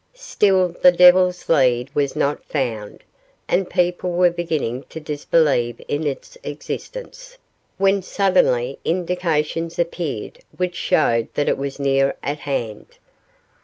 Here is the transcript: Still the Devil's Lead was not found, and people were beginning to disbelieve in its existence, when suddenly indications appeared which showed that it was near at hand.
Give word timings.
Still 0.15 0.69
the 0.69 0.91
Devil's 0.91 1.47
Lead 1.47 1.93
was 1.93 2.15
not 2.15 2.43
found, 2.45 3.03
and 3.47 3.69
people 3.69 4.11
were 4.13 4.31
beginning 4.31 4.83
to 4.89 4.99
disbelieve 4.99 5.79
in 5.87 6.07
its 6.07 6.39
existence, 6.43 7.37
when 7.77 8.01
suddenly 8.01 8.79
indications 8.83 9.77
appeared 9.77 10.39
which 10.57 10.73
showed 10.73 11.27
that 11.35 11.47
it 11.47 11.55
was 11.55 11.79
near 11.79 12.15
at 12.23 12.39
hand. 12.39 12.97